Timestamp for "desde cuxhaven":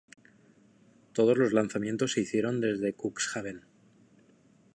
2.59-3.67